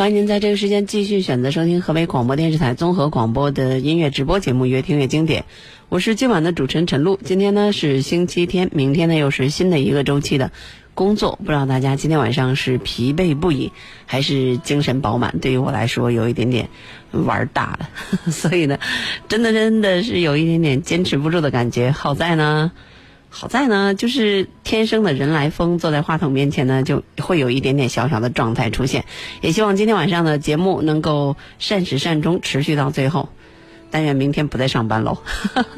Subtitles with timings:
[0.00, 5.42] 欢迎您在这个时间继续选择收听河北广播电视台综合广播的音乐直播节目《越听越经典》，
[5.90, 7.18] 我是今晚的主持人陈露。
[7.22, 10.52] 今天呢是星期天，明天呢又是新的一个周期的
[10.94, 13.72] 工作，不知道大家今天晚上是疲惫不已，
[14.06, 15.38] 还是精神饱满？
[15.38, 16.70] 对于我来说，有一点点
[17.10, 17.90] 玩大了，
[18.32, 18.78] 所以呢，
[19.28, 21.90] 真的真的是有一点点坚持不住的感觉。
[21.90, 22.72] 好在呢。
[23.32, 29.04] 好在呢，就是天生的人来疯，坐在话筒面前呢，就会有一点点小小的状态出现。
[29.40, 33.28] 也希望今天晚上的节目能够善始善终，持续到最后。
[33.90, 35.18] 但愿明天不再上班喽。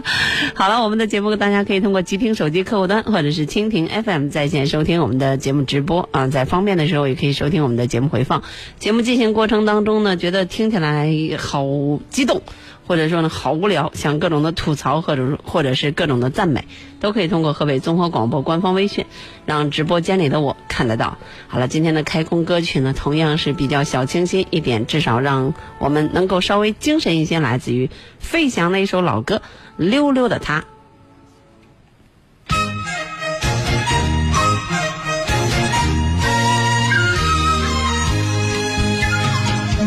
[0.54, 8.42] 好了，我们的节目大家可以通过极听手机客户端或者是蜻蜓 FM 在线收听我们的节目直播啊，在方便的时候也可以收听我们的节目回放。
[8.78, 11.64] 节目进行过程当中呢，觉得听起来好
[12.10, 12.42] 激动。
[12.84, 16.64] 或者说呢，好无聊，想各种的吐槽，或者或者是各种的赞美，
[17.00, 19.06] 都可以通过河北综合广播官方微信，
[19.46, 21.16] 让直播间里的我看得到。
[21.46, 27.88] 好了，今天的开工歌曲呢，同样是比较小清新一点，至少让我们能够稍微精神一些，来自于
[28.18, 29.36] 费翔的一首老歌
[29.76, 30.60] 《溜溜的他》。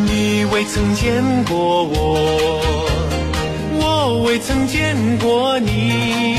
[0.05, 2.87] 你未曾见过我，
[3.73, 6.35] 我未曾见过你。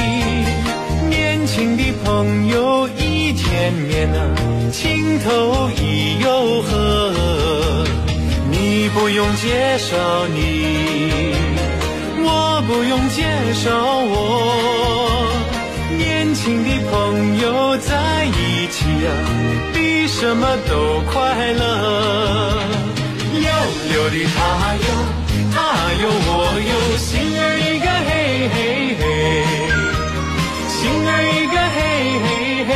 [1.08, 4.34] 年轻的朋友一见面啊，
[4.72, 7.12] 情投意又合。
[8.50, 11.34] 你不用介绍你，
[12.66, 13.22] 不用介
[13.54, 15.26] 绍我。
[15.96, 19.08] 年轻的朋友在一起啊，
[19.72, 21.62] 比什么都快乐。
[23.32, 23.48] 溜
[23.90, 24.36] 溜的他
[24.74, 24.88] 哟，
[25.54, 25.56] 他
[26.02, 26.30] 哟我
[26.70, 28.10] 哟，心儿一个嘿
[28.52, 28.56] 嘿
[28.98, 29.02] 嘿，
[30.68, 31.78] 心儿一个嘿
[32.24, 32.26] 嘿
[32.68, 32.70] 嘿。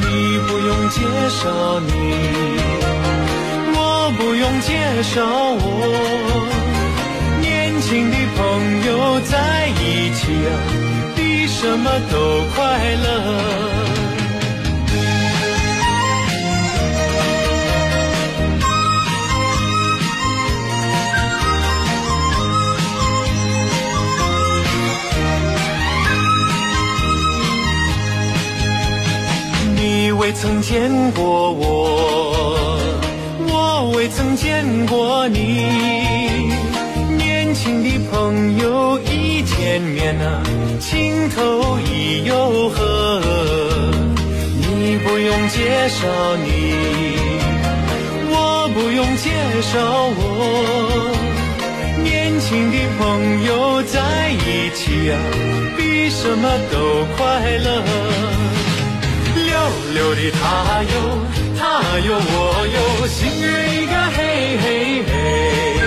[0.00, 0.06] 你
[0.46, 0.96] 不用介
[1.28, 1.40] 绍
[1.80, 1.88] 你，
[3.76, 3.78] 我
[4.16, 4.68] 不用介
[5.02, 5.66] 绍我。
[8.38, 10.54] 朋友在一起啊，
[11.16, 13.06] 比什么都快乐。
[29.74, 32.78] 你未曾见过我，
[33.48, 35.97] 我未曾见过你。
[39.78, 40.42] 见面啊，
[40.80, 43.22] 情投意又合。
[44.60, 46.08] 你不用介绍
[46.44, 46.74] 你，
[48.28, 49.30] 我不用介
[49.62, 49.78] 绍
[50.18, 51.14] 我。
[52.02, 55.14] 年轻的朋友在一起啊，
[55.76, 57.84] 比什么都快乐。
[59.46, 59.54] 溜
[59.94, 60.92] 溜的他哟，
[61.56, 61.62] 他
[62.00, 64.18] 哟我哟，心儿一个嘿
[64.58, 64.66] 嘿
[65.06, 65.77] 嘿，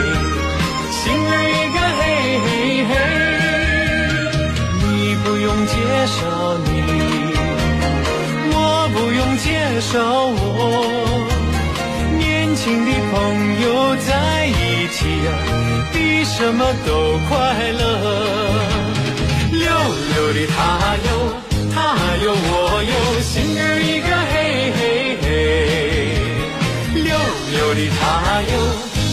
[9.82, 9.98] 少
[10.28, 11.28] 我。
[12.18, 13.66] 年轻的朋友
[14.08, 14.10] 在
[14.48, 15.30] 一起啊，
[15.92, 17.32] 比什么都快
[17.72, 17.82] 乐。
[19.52, 19.66] 溜
[20.14, 20.56] 溜的他
[21.08, 21.10] 哟。
[21.74, 21.78] 他
[22.24, 22.92] 哟我哟，
[23.22, 24.34] 心儿一个嘿
[24.76, 24.82] 嘿
[25.24, 25.26] 嘿，
[26.94, 27.08] 溜
[27.54, 28.02] 溜的他
[28.52, 28.54] 哟，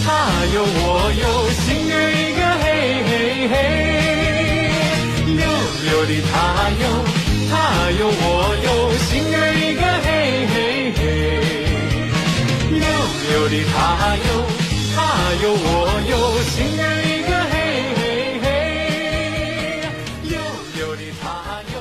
[0.05, 0.06] 他
[0.55, 0.82] 哟我
[1.23, 1.25] 哟，
[1.62, 2.67] 心儿一个嘿
[3.06, 3.11] 嘿
[3.53, 3.55] 嘿，
[5.38, 5.41] 溜
[5.85, 6.35] 溜的他
[6.82, 6.85] 哟，
[7.49, 7.53] 他
[8.00, 8.26] 哟我
[8.67, 8.67] 哟，
[9.06, 9.38] 心儿
[13.49, 14.23] 溜的他哟，
[14.95, 16.12] 他哟我哟，
[16.43, 17.55] 心儿一个嘿
[17.97, 18.00] 嘿
[18.43, 19.89] 嘿，
[20.29, 20.37] 溜
[20.77, 21.27] 溜的他
[21.73, 21.75] 哟。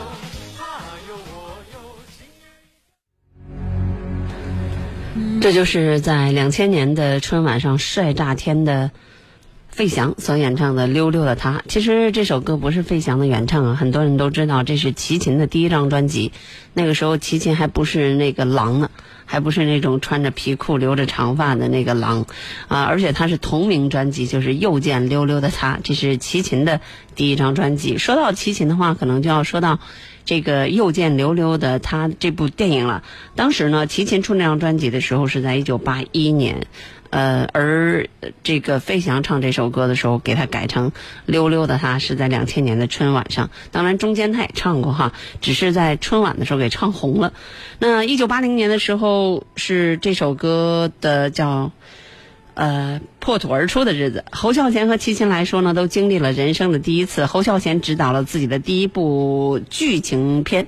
[5.42, 8.92] 这就是在两千年的春晚上帅炸天的
[9.69, 11.58] 费翔所演唱的《溜溜的他》。
[11.68, 16.31] 其实这首歌不是费翔的原唱啊，很多人都知道这是齐秦的第一张专辑。
[16.74, 18.90] 那个时候齐秦还不是那个狼呢，
[19.28, 22.26] 还不是那种穿着皮裤留着长发的那个狼
[22.68, 26.82] 啊，而且他是同名专辑，就是《又见溜溜的他》，这是齐秦的
[27.14, 28.00] 第一张专辑。
[28.00, 29.80] 说到齐秦的话，可能就要说到。
[30.28, 33.02] 这个又见溜溜的他这部电影了。
[33.36, 36.68] 当时呢，齐秦出那张专辑的时候是在一九八一年，
[37.10, 38.10] 呃，而
[38.44, 40.92] 这个费翔唱这首歌的时候，给他改成
[41.26, 43.50] 溜溜的他是在两千年的春晚上。
[43.72, 47.32] 当然中间他也唱过哈，只是在春晚的时候给唱红了。
[47.80, 51.72] 那一九八零年的时候是这首歌的叫。
[52.57, 57.27] 呃，破土而出的日子，侯孝贤和齐秦来说呢，都经历了人生的第一次。
[57.27, 60.65] 侯孝贤指导了自己的第一部剧情片。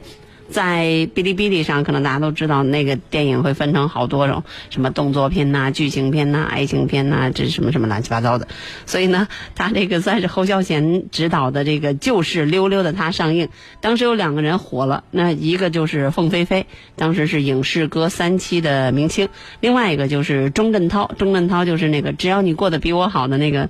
[0.50, 8.48] 在哔哩哔哩上，可能大家都知道，那个电影会分成好多种，什么动作片呐、剧情片呐、爱情片呐，这什么什么乱七八糟的。
[8.88, 13.50] 所以呢，他这个算是侯孝贤执导的这个《就是溜溜的他》上映。
[13.80, 16.66] 当时有两个人火了，那一个就是凤飞飞，
[16.96, 19.28] 当时是影视歌三期的明星；
[19.60, 23.70] 另外一个就是钟镇涛，钟镇涛就是那个只要你过得比我好的那个，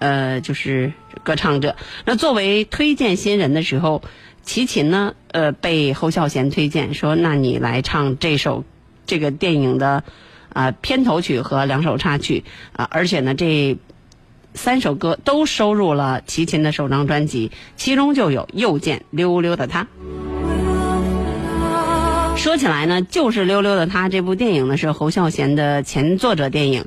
[0.00, 0.92] 呃，就是
[1.22, 1.76] 歌唱者。
[2.04, 4.02] 那作为推荐新人的时候。
[4.46, 8.64] 齐秦呢，呃，被侯孝贤推荐说，那你来唱这首
[9.04, 10.04] 这个电影的
[10.52, 13.76] 啊片头曲和两首插曲啊，而且呢，这
[14.54, 19.84] 三首歌都收入了齐秦的首张专辑，其中就有《又见溜溜的他》。
[22.36, 26.84] 说起来呢，就是《溜溜的他》这部电影呢，是侯孝贤的前作者电影，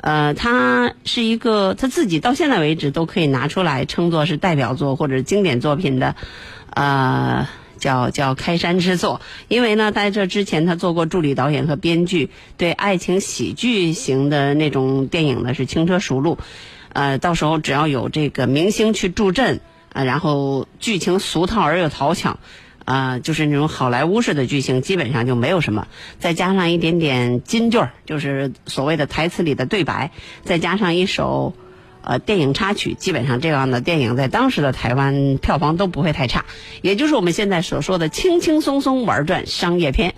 [0.00, 6.14] 呃，他是一个他自己到现在为止都可以拿出来称作是代表作或者经典作品的。
[6.72, 7.48] 呃，
[7.78, 16.38] 叫叫开山之作，因为呢，在这之前他做过助理导演和编剧，对爱情喜剧型的那种电影呢是轻车熟路，
[16.92, 19.60] 呃，到时候只要有这个明星去助阵，
[19.92, 22.38] 啊，然后剧情俗套而又讨巧，
[22.84, 25.86] 啊，就是那种好莱坞式的剧情，基本上就没有什么，
[26.18, 30.10] 再加上一点点金句儿，就是所谓的台词里的对白，
[30.44, 31.54] 再加上一首。
[32.02, 36.46] 呃，电影插曲基本上这样的电影在当时的台湾票房都不会太差，
[36.80, 40.14] 也就是我们现在所说的轻轻松松玩转商业片。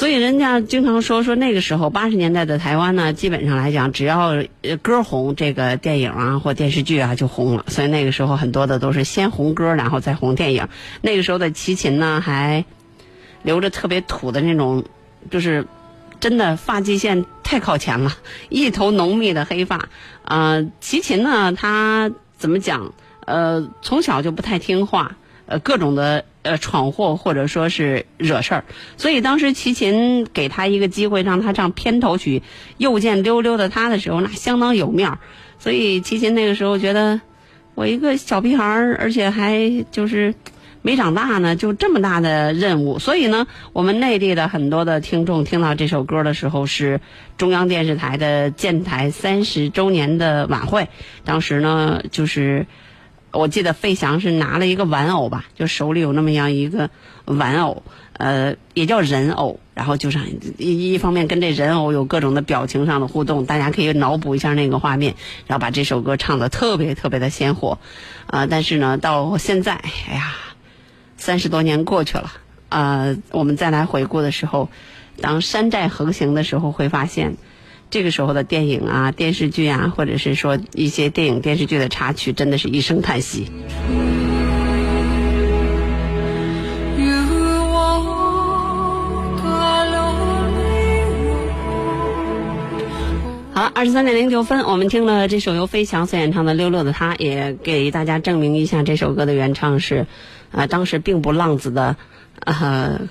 [0.00, 4.32] 所以人家经常说说那个时候八十年代的台湾呢，基本上来讲，只要
[4.80, 7.66] 歌红，这个电影啊或电视剧啊就红了。
[7.68, 10.68] 所以那个时候很多的都是先红歌，然后再红电影。
[11.02, 12.64] 那个时候的齐秦呢，还
[13.42, 14.82] 留着特别土的那种，
[15.30, 15.66] 就是。
[16.18, 18.12] 真的发际线太靠前了，
[18.50, 19.88] 一头浓密的黑发。
[20.24, 22.92] 呃，齐秦呢，他怎么讲？
[23.24, 28.64] 呃，从小就不太听话，呃，各种的呃闯祸或者说是惹事儿。
[28.96, 32.40] 所以当时齐秦给他一个机会，让他唱片头曲
[32.76, 35.18] 《又见溜溜的他》的时候，那相当有面儿。
[35.58, 37.20] 所以齐秦那个时候觉得，
[37.74, 40.34] 我一个小屁孩儿，而且还就是。
[40.82, 47.02] 没长大呢，就这么大的任务，所以呢，我们内地的很多的听众听到这首歌的时候，是
[47.36, 50.88] 中央电视台的建台三十周年的晚会。
[51.22, 52.66] 当时呢，就是
[53.32, 56.90] 我记得费翔是拿了一个玩偶吧，就手里有那么样一个
[57.24, 57.82] 玩偶，
[58.14, 60.18] 呃，也叫人偶，然后就是
[60.58, 65.14] 一一方面跟这人偶有各种的表情上的互动，大家可以脑补一下那个画面，
[65.46, 67.78] 然后把这首歌唱的特别特别的鲜活，
[68.26, 69.74] 啊，但是呢，到现在，
[70.08, 70.34] 哎呀。
[71.22, 72.32] 三十多年过去了，
[72.70, 74.70] 呃，我们再来回顾的时候，
[75.20, 77.36] 当山寨横行的时候，会发现，
[77.90, 83.50] 这个时候的电影啊、电视剧啊，或者是说一些电影电视剧的插曲，真的是一声叹息。
[93.52, 100.06] 好，二十三点零九分，我们听了这首由飞翔所演唱的《溜溜的他》，也给大家证明一下，这首歌的原唱是。
[100.52, 101.94] 啊，当时并不浪子的，
[102.40, 103.02] 呃，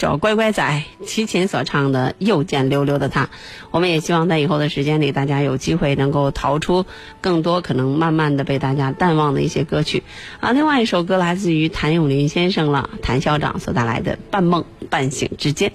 [0.00, 3.24] 叫乖乖仔齐秦所唱的《又见溜溜的他》，
[3.70, 6.86] 我们也希望在以后的时间里，大家有机会能够逃出
[7.20, 10.02] 更多可能慢慢的被大家淡忘的一些歌曲。
[10.40, 15.68] 啊，另外一首歌来自于谭咏麟先生了，谭校长所带来的《半梦半醒之间》。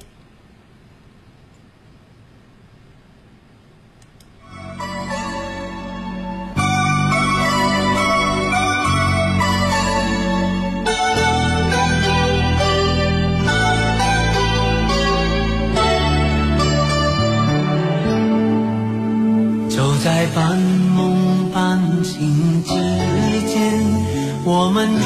[24.66, 25.06] 我们越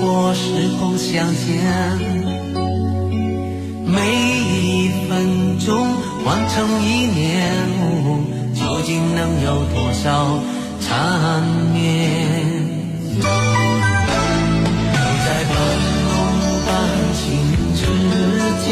[0.00, 0.38] 过时
[0.78, 1.42] 空相见，
[3.84, 3.98] 每
[4.46, 5.66] 一分钟。
[6.24, 7.50] 完成一年，
[8.54, 10.38] 究竟能有多少
[10.80, 11.42] 缠
[11.74, 11.82] 绵？
[13.18, 13.22] 就
[15.18, 15.52] 在半
[16.06, 16.14] 梦
[16.64, 16.70] 半
[17.18, 17.26] 醒
[17.74, 17.82] 之
[18.62, 18.70] 间，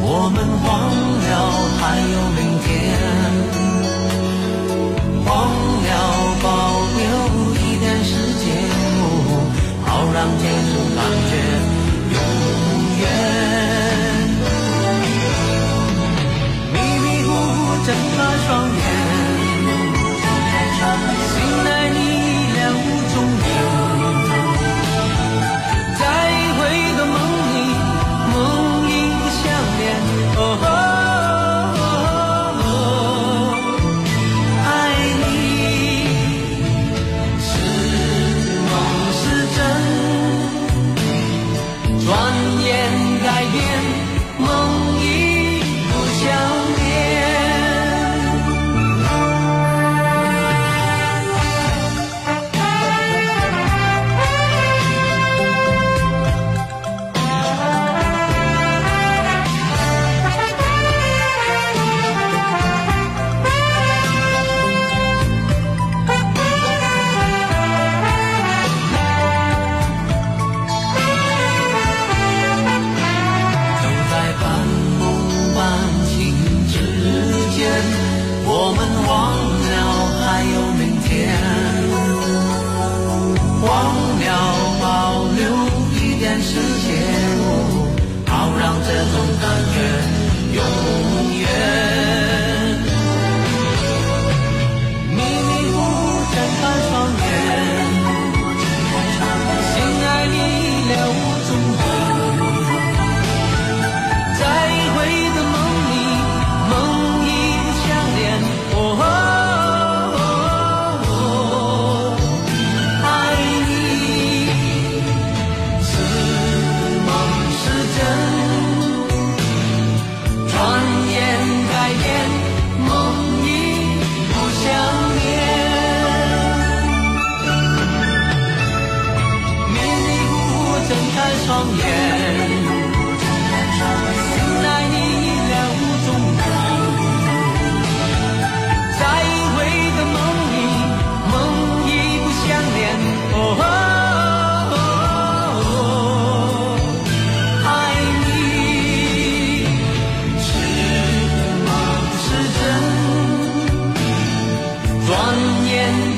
[0.00, 0.72] 我们忘
[1.28, 1.30] 了
[1.76, 2.40] 还有没
[10.12, 10.61] 让这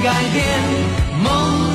[0.05, 0.45] 改变，
[1.23, 1.74] 梦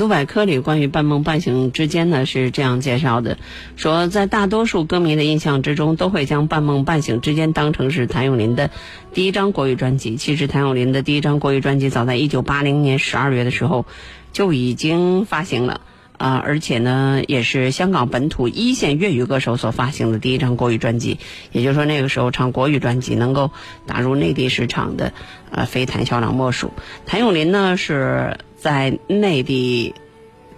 [0.00, 3.36] 度百科里关于半梦半醒之间呢是这样介绍的，
[3.76, 8.70] 说在大多数歌迷的印象之中，都会将半梦半醒之间当成是谭咏麟的
[9.12, 10.16] 第一张国语专辑。
[10.16, 13.84] 其实谭咏麟的第一张国语专辑早在一九八零年十二月的时候
[14.32, 15.82] 就已经发行了。
[16.16, 21.18] 啊、而且呢，也是香港本土一线粤语歌手所发行的第一张国语专辑，
[21.50, 23.50] 也就是说那个时候唱国语专辑能够
[23.86, 25.14] 打入内地市场的，
[25.50, 26.74] 呃，非谭校长莫属。
[27.06, 29.94] 谭咏麟呢是在内地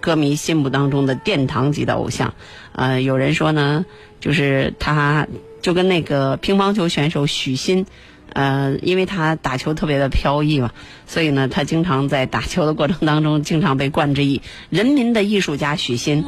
[0.01, 2.33] 歌迷心目当中的殿堂级的偶像，
[2.73, 3.85] 呃，有人说呢，
[4.19, 5.25] 就是他
[5.61, 7.85] 就跟那个乒乓球选手许昕。
[8.33, 10.71] 呃，因为他打球特别的飘逸嘛，
[11.05, 14.41] 所以呢，他经常在打球的过程当中，经常被冠之以
[14.71, 16.23] “人民的艺术家许昕”。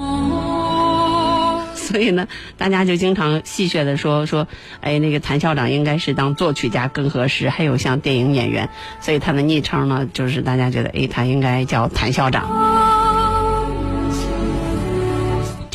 [1.87, 2.27] 所以呢，
[2.57, 4.47] 大家就经常戏谑的说说，
[4.81, 8.67] 哎，那个谭校长应该是当作曲家更合适，还有像电影演员，
[8.99, 12.64] 所以他的昵称呢，就是大家觉得，哎，他应该叫谭校长。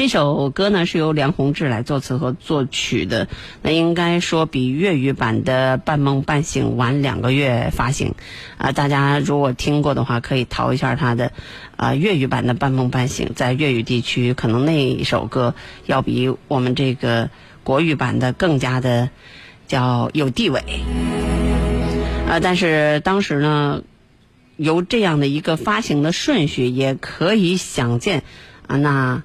[0.00, 3.28] 这首歌呢是由梁宏志来作词和作曲的，
[3.60, 8.14] 那应该说比粤语版的《半梦半醒》晚两个月发行，
[8.56, 11.32] 啊，大家如果听过的话，可以淘一下他的，
[11.76, 15.54] 啊，粤语版的《半梦半醒》在粤语地区可能那一首歌
[15.84, 17.28] 要比我们这个
[17.62, 19.10] 国语版的更加的
[19.68, 20.62] 叫有地位，
[22.26, 23.82] 啊，但是当时呢。
[24.56, 28.22] 由这样的一个发行的顺序，也可以想见，
[28.66, 29.22] 啊，那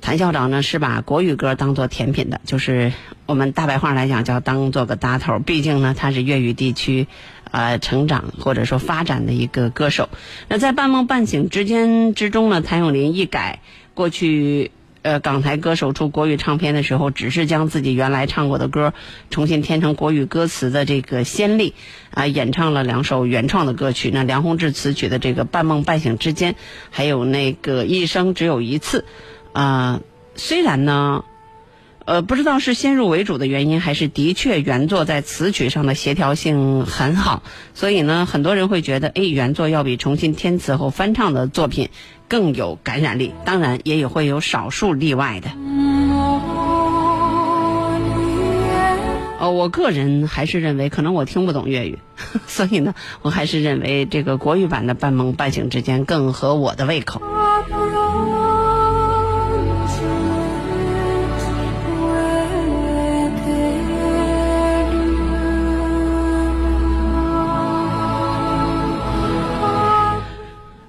[0.00, 2.92] 谭校长呢是把国语歌当做甜品的，就是
[3.26, 5.38] 我们大白话来讲叫当做个搭头。
[5.38, 7.06] 毕竟呢，他是粤语地区，
[7.50, 10.08] 呃，成长或者说发展的一个歌手。
[10.48, 13.60] 那在半梦半醒之间之中呢，谭咏麟一改
[13.94, 14.70] 过去。
[15.00, 18.92] 呃，港台歌手出国语唱片的时候，只是将自己原来唱过的歌
[19.30, 21.72] 重新填成国语歌词的这个先例，
[22.10, 24.10] 啊，演唱了两首原创的歌曲。
[24.12, 26.52] 那梁宏志词曲的这个《半梦半醒之间》，
[26.90, 29.00] 还有那个《一生只有一次》，
[29.52, 30.00] 啊，
[30.34, 31.24] 虽然呢，
[32.04, 37.42] 呃，不知道是先入为主的原因，还是的确原作在词曲上的协调性很好，
[37.74, 41.90] 所以呢，很多人会觉得，哎，原作要比重新填词后翻唱的作品。
[42.30, 45.48] 更有感染力，当然也有会有少数例外的。
[49.40, 51.98] 哦，我个人还是认为，可能我听不懂粤语，
[52.46, 57.22] 所以呢，我还是认为这个国语版的《半梦半醒之间》更合我的胃口。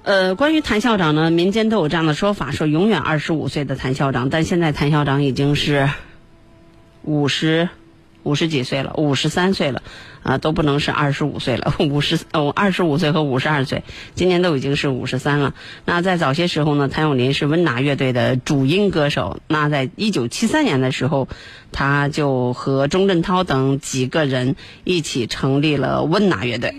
[0.02, 5.90] 呃，关于谭校长呢，民间都有这样的说法，说永远二十五岁的谭校长，但现在谭校长已经是
[7.02, 7.68] 五十
[8.22, 9.82] 五十几岁了，五十三岁了，
[10.22, 15.54] 啊，都不能是二十五岁了， 五十哦，二十五岁和五十二岁，今年都已经是五十三了。
[15.84, 19.40] 那在早些时候呢，谭咏麟是温拿乐队的主音歌手。
[19.48, 21.28] 那在一九七三年的时候，
[21.72, 26.74] 他就和钟镇涛等几个人一起成立了温拿乐队。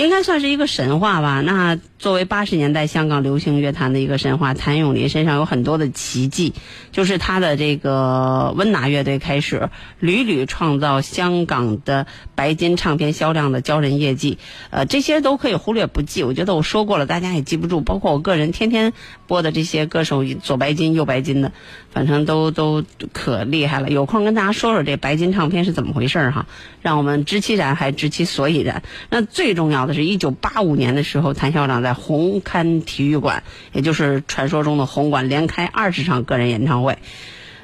[0.00, 1.40] 应该算是一个神话吧。
[1.40, 6.54] 那作为八十年代香港流行乐坛的一个神话，谭咏麟身上有很多的奇迹，
[6.92, 14.38] 就是他的这个温拿乐队开始屡屡创造香港的白金唱片销量的骄人业绩。
[14.70, 16.24] 呃，这些都可以忽略不计。
[16.24, 17.82] 我觉得我说过了，大家也记不住。
[17.82, 18.94] 包括我个人天天
[19.26, 21.52] 播的这些歌手，左白金右白金的，
[21.90, 22.82] 反正都都
[23.12, 23.90] 可厉害了。
[23.90, 26.46] 有空跟大家说说这白金唱片是怎么回事哈，
[26.80, 28.82] 让我们知其然还知其所以然。
[29.10, 29.90] 那最重要的。
[29.92, 36.98] 是一九八五年的时候，谭校长在红磡体育馆，也就是传说中的红馆，连开二十场个人演唱会。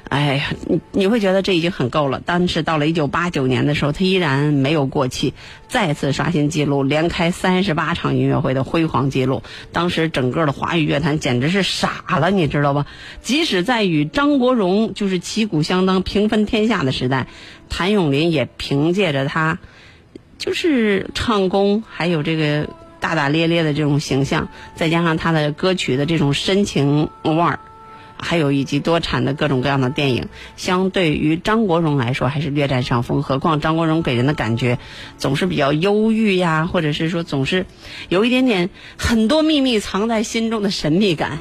[0.09, 2.21] 哎呀，你你会觉得这已经很够了。
[2.25, 5.33] 但是到了一九八九年的时候，他依然没有过气，
[5.67, 9.43] 再次刷新纪录，连开三十八场音乐会的辉煌纪录。
[9.73, 12.85] 当时整个的华语乐坛简直是傻了，你知道吧？
[13.21, 17.27] 即使在与张国荣就是旗鼓相当、平分天下的时代，
[17.67, 19.59] 谭咏麟也凭借着他。
[20.37, 27.59] 就是唱功，还有这个大大咧咧的这种形象，再加上他的歌曲的这种深情味儿，
[28.17, 33.21] 还有以及多产的各种各样的电影，相对于张国荣来说还是略占上风。
[33.21, 34.79] 何况张国荣给人的感觉
[35.17, 37.65] 总是比较忧郁呀，或者是说总是
[38.09, 41.37] 有一点点很多秘密藏在心中的神秘感。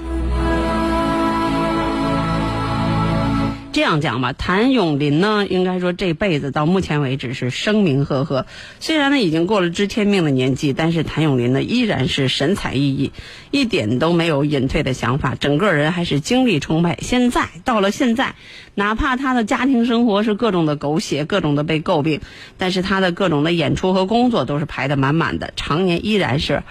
[3.76, 8.46] 这样讲吧，谭咏麟呢，应该说这辈子到目前为止是声名赫赫。
[8.80, 13.10] 虽然呢已经过了知天命的年纪，但是谭咏麟呢依然是神采奕奕，
[13.50, 16.96] 一点都没有隐退的想法，整个人还是精力充沛。
[17.02, 18.34] 现在到了现在，
[18.74, 22.22] 哪怕他的家庭生活是各种的狗血，各种的被诟病，
[22.56, 26.62] 但是他的各种的演出和工作都是排得满满的，常年依然是。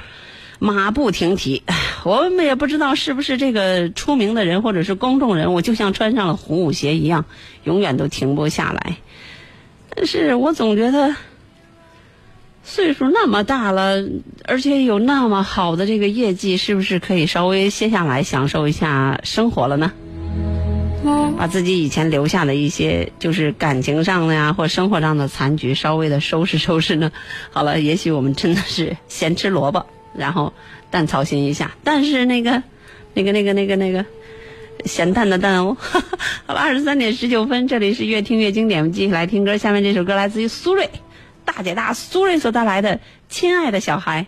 [0.59, 1.63] 马不停蹄，
[2.03, 7.25] 我们也不知道是不是这个出名的人或者是公众人物，就像穿上了红舞鞋一样，
[7.63, 8.97] 永远都停不下来。
[9.93, 11.15] 但是我总觉得，
[12.63, 14.03] 岁数那么大了，
[14.45, 19.91] 而且有那么好的这个业绩，是不是可以稍微歇下来享受一下生活了呢？
[21.37, 27.11] 把自己以前留下的一些，就是感情上的呀，或生活上的残局，稍微的收拾收拾呢？
[27.51, 29.85] 好了，也许我们真的是咸吃萝卜。
[30.17, 30.51] 然后
[30.89, 32.61] 蛋操心一下，但是那个，
[33.13, 34.05] 那个，那个，那个，那个，
[34.85, 35.75] 咸蛋的蛋哦。
[36.45, 39.57] 好了，二十三点十九分，这里是越听越经典，我们继续来听歌。
[39.57, 40.87] 下面这首歌来自于苏芮，
[41.43, 42.95] 大姐大苏芮所带来的
[43.29, 43.97] 《亲爱的小》。
[43.99, 44.25] 孩，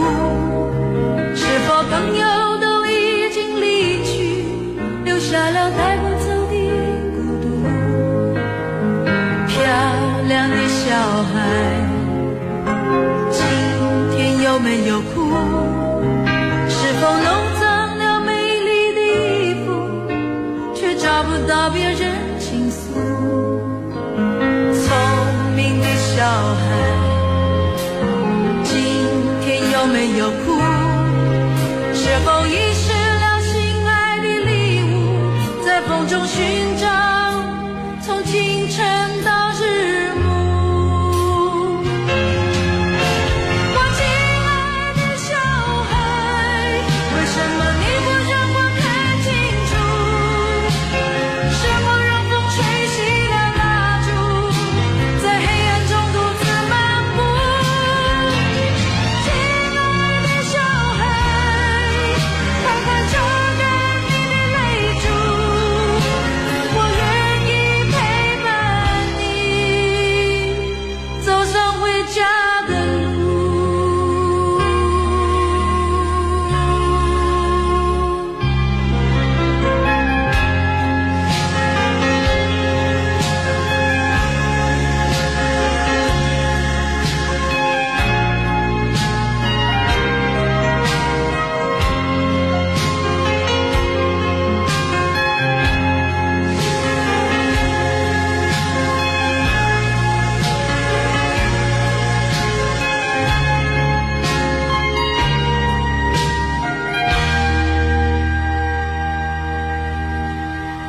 [0.00, 0.49] 没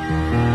[0.02, 0.51] 亲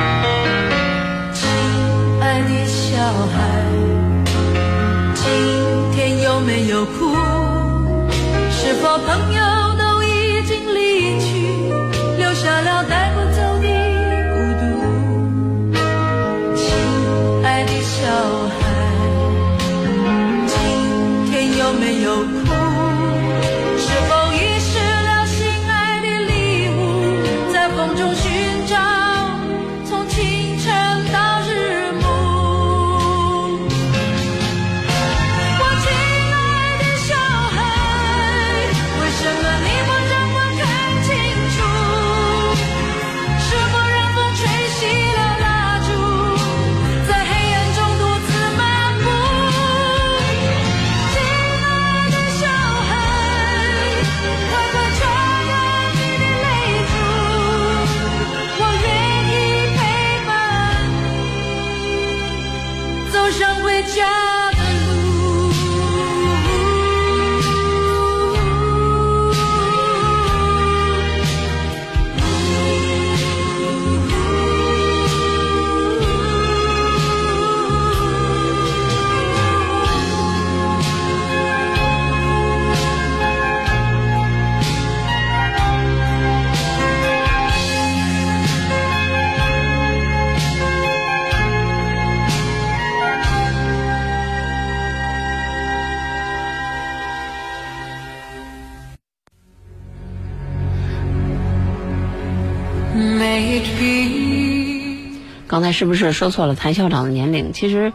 [105.78, 107.54] 是不是说错了谭校长的年龄？
[107.54, 107.94] 其实，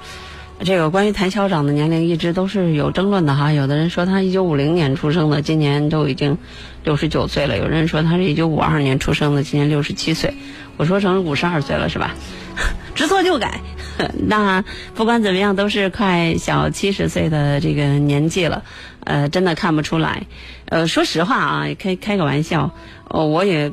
[0.64, 3.53] 这个关于谭校长的年龄一直都是有争论的哈。
[3.53, 6.38] 有的人说他一九五零年出生的，今年都已经
[6.85, 10.33] 六十九岁了；有人说他是一九五二年出生的，今年六十七岁。
[10.77, 12.14] 我说成五十二岁了是吧？
[12.95, 13.61] 知错就改。
[14.29, 14.64] 那
[14.95, 18.62] 不管怎么样，都是快小七十岁的这个年纪了，
[19.05, 20.27] 呃，真的看不出来。
[20.67, 22.71] 呃，说实话啊，开开个玩笑，
[23.09, 23.73] 呃，我也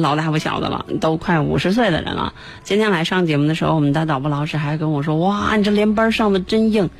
[0.00, 2.32] 老大不小的了，都快五十岁的人了。
[2.62, 6.90] 今天来上节目的时候，我们的导播老师还跟我说：“哇，你这连班上的真硬。”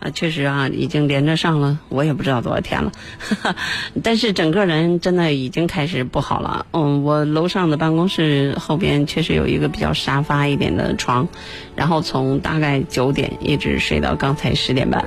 [0.00, 2.92] 啊，确实啊，已经连着上了，我也不知道多少天了，
[4.02, 6.66] 但是整个人真的已经开始不好了。
[6.72, 11.26] 嗯，我楼上的办公室后边确实有一个比较沙发一点的床，
[11.76, 15.02] 然后从大概九点一直睡到刚才十点半。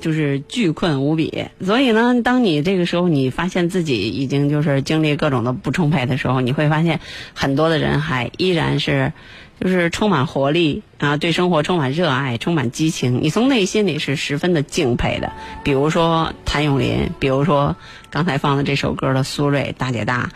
[0.00, 7.00] 就是巨困无比，所以呢，当你这个时候你发现自己已经就是经历各种的不充沛的时候，你会发现
[7.34, 9.12] 很多的人还依然是
[9.60, 15.30] 就是充满活力啊，对生活充满热爱，充满激情，你从内心里是十分的敬佩的。
[15.62, 17.76] 比如说谭咏麟，比如说
[18.10, 20.30] 刚才放的这首歌的苏芮大姐大。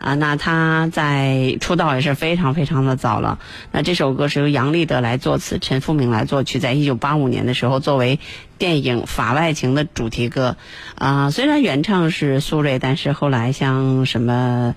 [0.00, 3.38] 啊，那他在出道也是非常非常的早了。
[3.70, 8.18] 那这首歌是由杨立德来作词，陈复明来作曲，在一九八五年的时候作为
[8.56, 10.56] 电影《法外情》的主题歌。
[10.94, 14.74] 啊，虽然原唱是苏芮，但是后来像什么，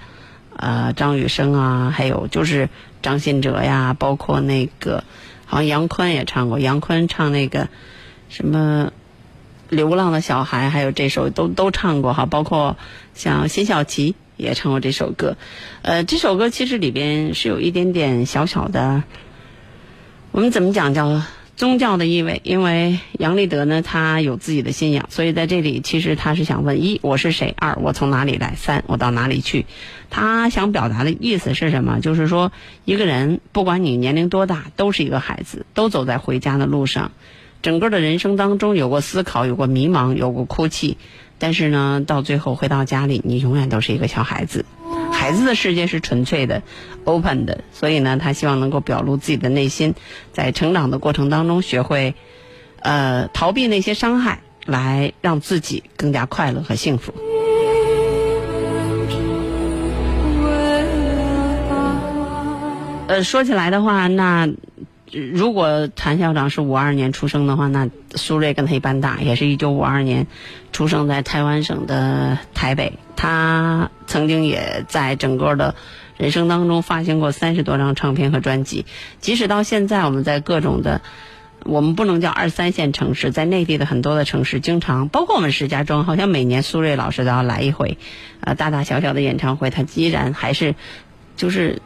[0.58, 2.68] 呃，张雨生啊，还有就是
[3.02, 5.06] 张信哲呀，包括那个
[5.46, 7.70] 好像杨坤也唱过，杨坤唱那个
[8.30, 8.92] 什么。
[9.70, 12.78] 流浪的小孩，还有这首都都唱过哈，包括
[13.16, 15.38] 像辛晓琪也唱过这首歌。
[15.82, 19.04] 呃，这首歌其实里边是有一点点小小的，
[20.32, 21.22] 我们怎么讲叫
[21.56, 22.42] 宗教的意味？
[22.44, 27.54] 因为杨立德呢，他有自己的信仰，所以在这里其实他是想问：一，我是谁？
[27.58, 28.56] 二，我从哪里来？
[28.56, 29.66] 三，我到哪里去？
[30.10, 32.00] 他想表达的意思是什么？
[32.00, 32.52] 就是说，
[32.86, 37.12] 一个人不管你年龄多大，都是一个孩子，都走在回家的路上。
[37.62, 40.98] 整个的人生当中，有过思考，有过迷茫，有过哭泣，
[41.44, 44.64] 但是呢，到最后回到家里，你永远都是一个小孩子。
[45.12, 46.64] 孩子的世界是纯粹的、
[47.04, 49.94] open 的，所以呢，他希望能够表露自己的内心，
[50.32, 52.16] 在成长的过程当中，学会
[52.80, 57.14] 呃逃避那些伤害，来让自己更加快乐和幸福。
[63.08, 64.48] 呃，说起来的话，那。
[65.14, 70.26] 如果谭校长是五二年出生的话，那苏芮跟他一般大，也是一九五二年
[70.72, 72.94] 出生在台湾省的台北。
[73.16, 75.76] 他曾经也在整个的
[76.18, 78.86] 人生当中发行过三十多张唱片和专辑。
[79.20, 81.02] 即使到现在，我们在各种的，
[81.64, 88.00] 我们不能叫二三线城市，在内地的很多的城市，经常包括我们石家庄，好像每年苏芮老师都要来一回，
[88.40, 90.74] 呃，大大小小的演唱会，他依然还是
[91.38, 91.82] 就是。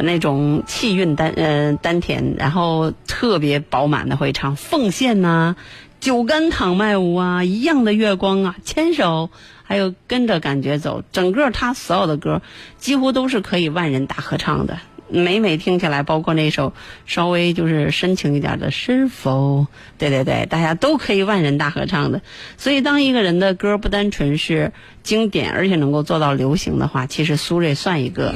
[0.00, 5.56] 那种气韵丹呃丹田，然后特别饱满的会唱奉献呐，
[6.00, 9.30] 酒干倘卖无啊，一样的月光啊，牵手，
[9.62, 12.42] 还有跟着感觉走，整个他所有的歌
[12.78, 14.78] 几乎都是可以万人大合唱的。
[15.14, 16.72] 每每听起来，包括那首
[17.06, 19.60] 稍微就是深情一点的《是否》，
[19.96, 22.20] 对对对，大家都可以万人大合唱的。
[22.56, 24.72] 所以，当一个人的歌不单纯是
[25.04, 28.34] 经典，而且能够做到流行的话，其实苏芮算一个。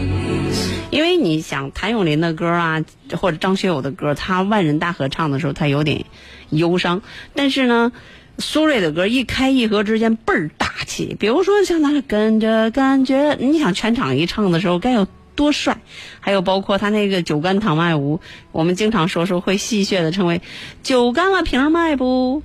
[0.90, 6.04] 因为你想，谭咏麟的歌啊，或者张学友的歌，他万人大合唱的时候，他有点
[6.50, 7.02] 忧伤。
[7.34, 7.90] 但是呢，
[8.38, 11.16] 苏芮的歌一开一合之间倍儿大气。
[11.18, 15.06] 比如说像他跟着感觉，你想全场一唱的时候，该有。
[15.38, 15.78] 多帅！
[16.18, 18.20] 还有包括他那个“酒干倘卖无”，
[18.50, 20.42] 我们经常说说会戏谑的称为
[20.82, 22.42] “酒干了瓶卖不”。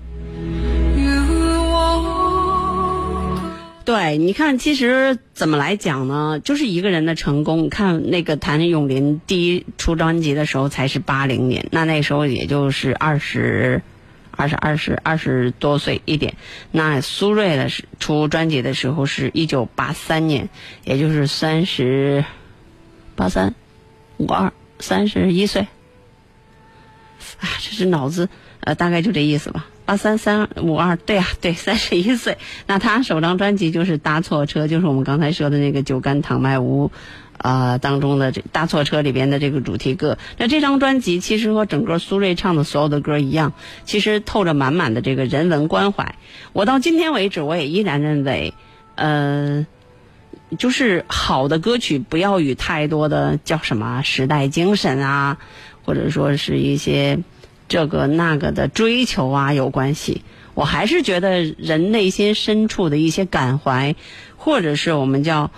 [3.83, 6.39] 对，你看，其实怎么来讲呢？
[6.41, 7.67] 就是一个人的成功。
[7.69, 13.81] 看那个谭咏麟第一出专辑的时候才是八零年，那那时候也就是二十、
[14.29, 16.35] 二十二十二十多岁一点。
[16.71, 20.47] 那苏芮的是出专辑的时候是一九八三年，
[20.85, 22.23] 也就是三十。
[23.15, 23.53] 八三
[24.17, 25.61] 五二三十一岁，
[27.39, 29.67] 啊，这是脑子呃，大概就这意思吧。
[29.85, 32.37] 八三三五二，对呀，对，三十一岁。
[32.67, 36.87] 那他首张专辑就是《搭错车》，就是我们刚才说的那个《酒干倘卖无》
[37.37, 40.17] 啊当中的这《搭错车》里边的这个主题歌。
[40.37, 46.15] 那这张专辑其实和整个苏芮唱的所有的歌一样，其实透着满满的这个人文关怀。
[46.53, 48.53] 我到今天为止，我也依然认为，
[48.95, 49.67] 呃。
[50.53, 55.37] 就是好的歌曲，不要与太多的叫什么时代精神啊，
[55.85, 57.19] 或者说是一些
[57.67, 60.23] 这个那个的追求啊有关系。
[60.53, 63.95] 我还是觉得人内心深处的一些感怀，
[64.37, 65.51] 或者是我们叫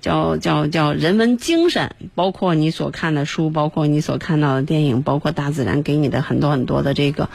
[0.00, 7.30] 叫叫叫人文精神，包括你所看的书，包括你所看到的电影，包括大自然给你的很多很多的这个。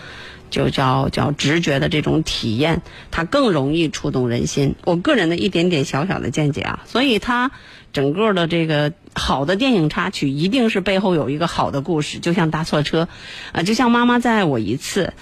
[0.51, 4.75] 就叫叫直觉的这种体验，它更容易触动人心。
[4.85, 7.49] 我个人的一点点小小的见解啊，所以它
[7.93, 12.19] 整个的这个好的电影插曲，一定是背后有一个好的故事。
[12.19, 13.07] 就像搭错车，
[13.53, 15.13] 啊，就像妈妈再爱我一次，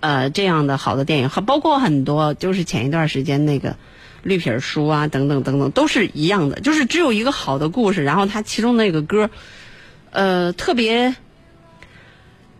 [0.00, 3.76] 呃，这样的好的电影，和包括很多，就是前一段时间那个
[4.22, 9.30] 绿皮书啊，等等等等，都是一样的，就是只有一个好的故事，然后它其中那个歌，
[10.10, 11.14] 呃，特别。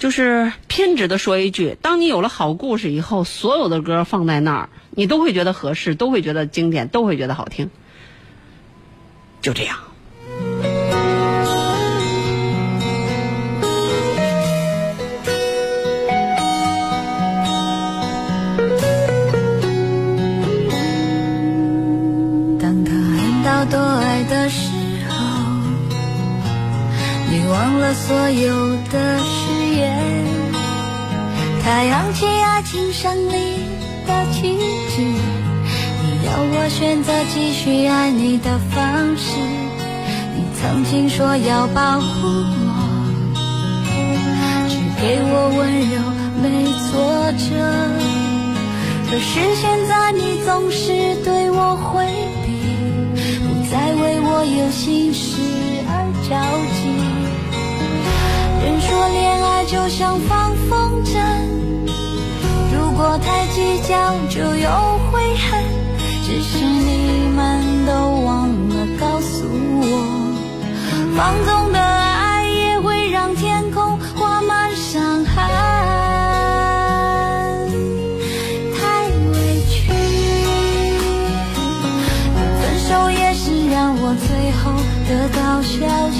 [0.00, 7.68] 就是偏执的说一句，当你有了好故事以后，所有的歌放在那儿，你都会觉得合适，都会觉得经典，都会觉得好听。
[9.42, 9.76] 就这样。
[22.58, 24.70] 当他喊到多爱的时
[25.10, 25.16] 候，
[27.30, 29.59] 你忘了所有的事。
[31.62, 33.32] 他扬起爱情胜利
[34.06, 34.56] 的旗
[34.90, 39.38] 帜，你要我选择继续爱你的方式。
[40.36, 42.68] 你曾经说要保护我，
[44.68, 45.58] 只给我温
[45.90, 45.96] 柔
[46.42, 46.90] 没挫
[47.32, 47.48] 折。
[49.10, 52.06] 可是现在你总是对我回
[52.46, 52.48] 避，
[53.44, 55.40] 不再为我有心事
[55.88, 55.92] 而
[56.28, 56.30] 着
[56.76, 56.99] 急。
[58.70, 61.18] 人说恋爱就像放风筝，
[62.72, 64.70] 如果太计较就有
[65.10, 65.60] 悔恨。
[66.22, 67.92] 只是你们都
[68.24, 69.44] 忘了告诉
[69.80, 69.82] 我，
[71.16, 75.34] 放纵的爱也会让天空挂满伤痕。
[78.78, 79.90] 太委屈，
[82.60, 84.70] 分手也是让我最后
[85.08, 86.19] 得到消息，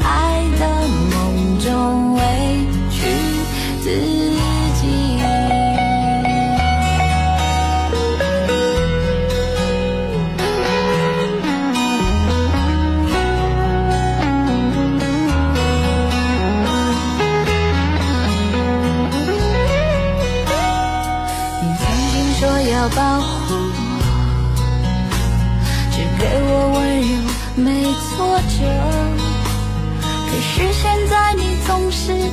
[0.00, 0.31] 爱。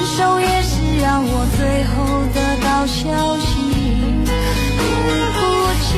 [0.00, 3.52] 分手也是让我最后得到消息。
[4.24, 4.88] 别
[5.36, 5.38] 哭
[5.84, 5.90] 泣，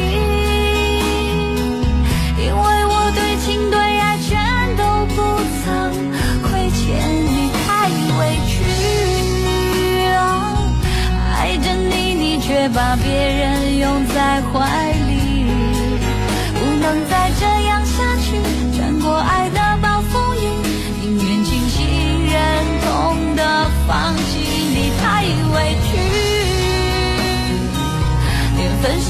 [2.37, 4.35] 因为我对情对爱全
[4.77, 4.83] 都
[5.15, 5.23] 不
[5.63, 5.65] 曾
[6.43, 6.83] 亏欠
[7.15, 7.87] 你，太
[8.19, 8.53] 委屈
[10.17, 10.21] 啊！
[11.39, 14.92] 爱着你，你却把别人拥在怀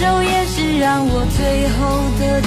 [0.03, 2.41] 手也是让我最后的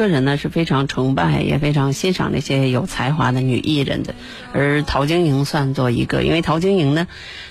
[0.00, 4.14] 个人呢是非常崇拜，也非常欣赏那些有才华的女艺人的，
[4.54, 7.06] 而陶晶莹算作一个，因为陶晶莹呢，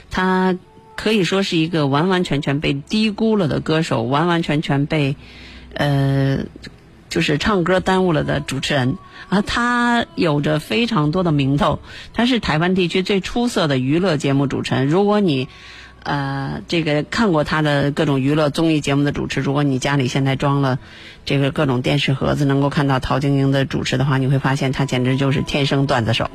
[0.09, 0.57] 她
[0.95, 5.15] 可以说是一个完完全全被低估了的歌手，完完全全被，
[5.75, 6.39] 呃，
[7.09, 8.97] 就是唱歌耽误了的主持人
[9.29, 11.79] 啊，她有着非常多的名头，
[12.13, 14.87] 她是台湾地区最出色的娱乐节目主持人。
[14.87, 15.47] 如果你
[16.03, 20.79] 呃，这个看过他的各种娱乐综艺节目的主持，如果你家里现在装了
[21.25, 26.29] 这个各种电视盒子，能够看到陶晶莹的主持的话，你会发现他简直就是天生段子手，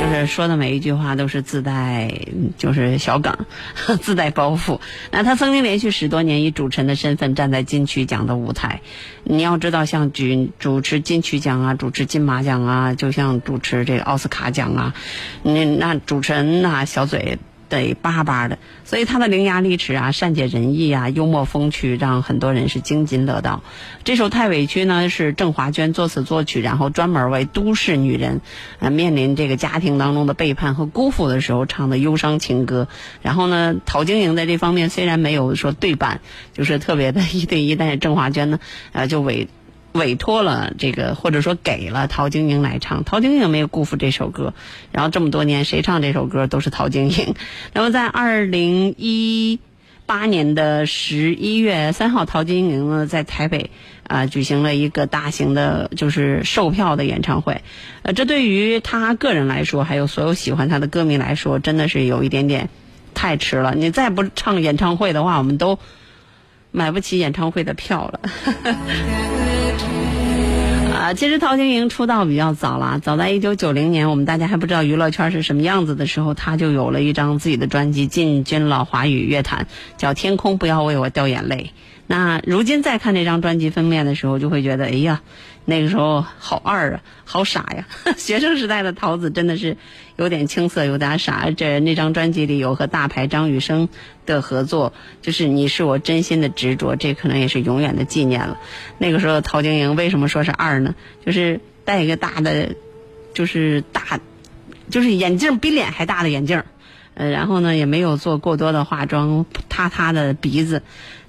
[0.00, 2.10] 就是说的每一句话都是自带
[2.56, 3.36] 就是小梗，
[4.00, 4.80] 自带包袱。
[5.10, 8.80] 那他曾经连续十多年以主持人的身份站在金曲奖的舞台。
[9.24, 14.94] 你要知道，像主主持金曲奖啊，主持金马奖啊，就像主持这个奥斯卡奖啊，
[15.42, 17.38] 那那主持人呐、小嘴。
[17.68, 23.62] 得巴巴的，所以他的伶牙俐齿啊、善解人意啊、幽默风趣，让很多人是津津乐道。
[24.04, 28.40] 这首《太委屈》呢是郑华娟作词作曲，然后专门为都市女人，
[28.78, 32.88] 呃，面临这个家庭当中的背叛和辜负的时候唱的忧伤情歌。
[33.22, 36.20] 然后呢，陶晶莹在这方面虽然没有说对版，
[36.52, 38.58] 就是特别的一对一，但是郑华娟呢，
[38.92, 39.48] 呃，就委。
[39.96, 44.54] 委托了这个，或者说给了陶晶莹来唱，陶晶莹没有辜负这首歌。
[44.92, 47.34] 然后这么多年，谁唱这首歌都是陶晶莹。
[47.74, 49.58] 那么在二零一
[50.06, 53.70] 八年的十一月三号，陶晶莹呢在台北
[54.06, 57.62] 啊举行了一个大型的，就是售票的演唱会。
[58.02, 62.68] 呃，这对于他个人来说，还有所有喜欢他的歌迷来说，真的是有一点点
[63.14, 63.74] 太迟了。
[63.74, 65.80] 你再不唱演唱会的话，我们都
[66.70, 68.20] 买不起演唱会的票了。
[71.06, 81.70] 啊，其实陶晶莹出道比较早了，早在一九九零年，我们大家还不知道娱乐圈是什么样子的时候，她就有了一张自己的专辑，进军了华语乐坛，叫《天空不要为我掉眼泪》。
[82.08, 85.22] 那如今再看这张专辑封面的时候，就会觉得，哎呀，
[85.68, 87.86] 那个时候好二啊，好傻呀！
[88.16, 89.76] 学生时代的桃子真的是
[90.16, 91.50] 有点青涩，有点傻。
[91.50, 93.88] 这那张专辑里有和大牌张雨生
[94.24, 94.92] 的合作，
[95.22, 98.58] 就是你是我真心的执着，这可能也是永远的纪念了。
[98.98, 100.94] 那个时候陶晶莹为什么说是二呢？
[101.24, 102.76] 就是戴一个大的，
[103.34, 104.20] 就是大，
[104.88, 106.62] 就是眼镜比脸还大的眼镜，
[107.14, 110.82] 呃，然后呢也没有做过多的化妆，塌塌的鼻子。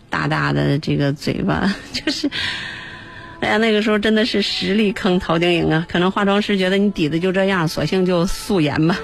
[0.09, 2.31] 大大的这个嘴巴， 就是，
[3.39, 5.85] 哎呀，那个时候真的是实力坑陶晶莹啊！
[5.87, 8.97] 可能化妆师觉得你底子就这样，索性就素颜吧。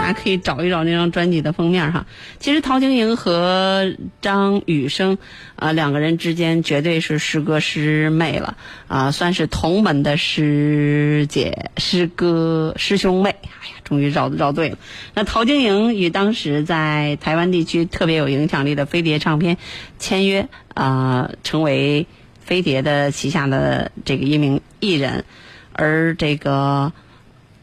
[0.00, 2.06] 大家可以找一找那张专辑的封面哈。
[2.38, 3.92] 其实陶晶莹和
[4.22, 5.18] 张雨生
[5.56, 8.56] 啊两个人之间绝对是师哥师妹了
[8.86, 13.30] 啊，算是同门的师姐师哥师兄妹。
[13.42, 14.78] 哎呀，终于绕绕对了。
[15.12, 19.58] 那陶晶莹与当时在台湾地区特别有影响力的飞碟唱片
[19.98, 22.06] 签约啊，成为
[22.48, 25.26] 飞碟的旗下的这个一名艺人，
[25.74, 26.90] 而这个。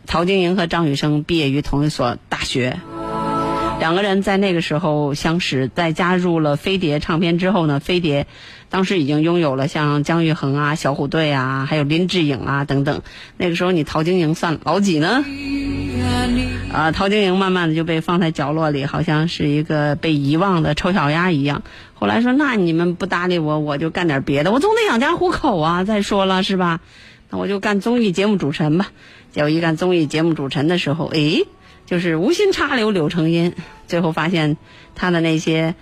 [0.07, 2.79] 曹晶莹和张雨生毕业于同一所大学，
[3.79, 5.69] 两个人在那个时候相识。
[5.73, 8.25] 在加入了飞碟唱片之后呢，飞碟
[8.69, 13.01] 当时已经拥有了像姜育恒啊、小虎队啊，还有林志颖啊等等。
[13.37, 15.23] 那个时候你陶晶莹算老几呢？
[16.73, 21.61] 啊，陶晶莹慢慢的就被放在角落里，好像是一个被遗忘的丑小鸭一样。
[21.93, 25.83] 后来说，那你们不搭理我，我就干点别的，我总得养家糊口啊。
[25.83, 26.81] 再说了，是吧？
[27.29, 28.87] 那我就干综艺节目主持人吧。
[29.31, 31.43] 结果一干综艺节目主持人的时候，哎，
[31.85, 33.53] 就是无心插柳柳成荫。
[33.87, 34.57] 最后发现
[34.95, 35.75] 他的那些，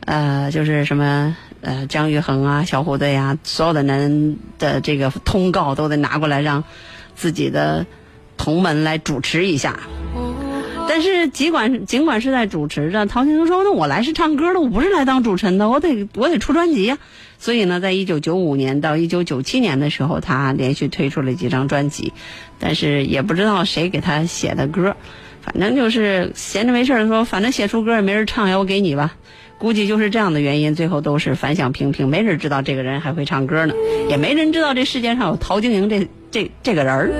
[0.00, 6.64] 呃，就是什么呃，姜育恒啊、小虎队啊，所有的人的这个通告都得拿过来让
[7.14, 7.86] 自己的
[8.36, 9.80] 同门来主持一下。
[10.88, 16.98] 但是尽管尽管是在主持着，陶晶莹说：“那我来是唱歌的，我不是来当主持人的，我得我得出专辑呀。”
[17.38, 22.12] 所以呢，在一九九五年到一九九七年的时候，他连续推出了几张专辑，
[22.58, 24.96] 但是也不知道谁给他写的歌，
[25.42, 29.14] 反正就是闲着没事儿说，反正写出歌也没人唱，要我给你吧。
[29.58, 33.74] 估计就是这样的原因，最后都是反响平平，没人知道这个人还会唱歌呢，
[34.08, 37.10] 也没人知道这世界上有陶晶莹这这这个人儿。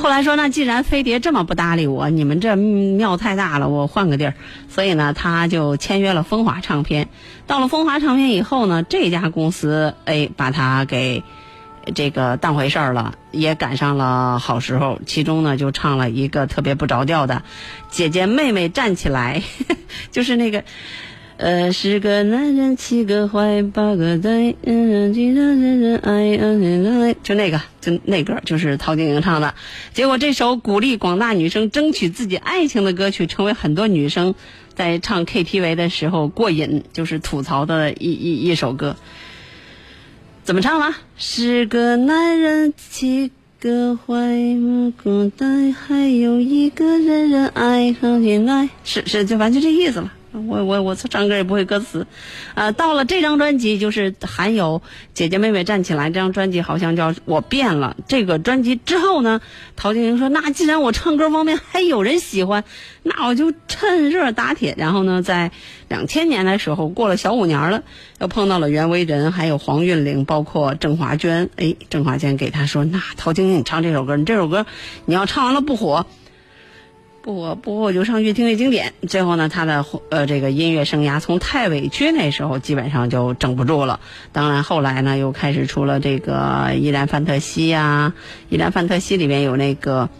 [0.00, 4.34] 后来说，那既然飞碟这么不搭理我，你们这庙太大了，我换个地儿。
[4.68, 7.08] 所以呢，他就签约了风华唱片。
[7.46, 11.22] 到了风华唱片以后呢，这家公司哎把他给
[11.94, 15.00] 这个当回事儿了，也赶上了好时候。
[15.06, 17.36] 其中呢，就唱了一个特别不着调的
[17.90, 19.42] 《姐姐妹妹站起来》，
[20.10, 20.64] 就是那个。
[21.38, 29.52] 呃，十个男人七个坏，八个呆，嗯，几人人人爱，爱就那个，就那歌，就是陶晶莹唱的。
[29.92, 34.36] 结果这首鼓励广大女生争取自己爱情的歌曲，成为很多女生
[34.74, 38.94] 在唱 KTV 的时候过瘾，就是吐槽的一一一首歌。
[40.44, 40.92] 怎么唱了？
[41.16, 43.30] 十个男人七
[43.60, 44.14] 个坏，
[44.60, 48.68] 五个呆，还有一个人人爱，唱进来。
[48.82, 50.12] 是是，就反正就这意思了。
[50.32, 52.06] 我我我唱歌也不会歌词，
[52.54, 54.80] 呃，到了这张专辑就是含有
[55.12, 57.96] 《姐姐妹妹站起来》这张专辑，好像叫我变了。
[58.08, 59.42] 这个专辑之后呢，
[59.76, 62.64] 陶晶莹说：“那既然我唱歌方面还有人喜欢，
[63.02, 65.52] 那我就趁热打铁。”然后呢，在
[65.88, 67.82] 两千年的时候，过了小五年了，
[68.18, 71.50] 又碰到了袁惟仁，还有黄韵玲，包括郑华娟。
[71.56, 74.64] 哎，郑华娟给他说：“那陶晶莹，你唱这首歌，你这首歌
[75.04, 76.06] 你要唱完了不火。”
[77.22, 78.92] 不火不，我就唱越听越经典。
[79.08, 84.00] 最后呢，他的呃这个音乐生涯从太委屈那时候基本上就整不住了。
[84.32, 88.12] 当然后来呢，又开始出了这个《依然范特西》呀，
[88.54, 90.10] 《依然范特西》里面有那个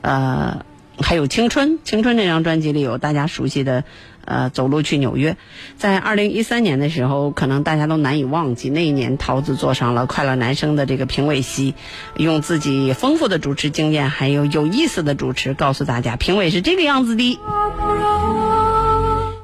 [0.00, 0.64] 呃
[1.00, 3.84] 还有《青春》，《青春》这张专辑里有大家熟悉的。
[4.24, 5.36] 呃，走路去纽约，
[5.76, 11.74] 在二零一三年的时候，可能大家都难以忘记那一年，桃子坐上了《快乐男声》的这个评委席，
[12.16, 17.38] 用自己丰富的主持经验还有有意思的主持，告诉大家评委是这个样子的。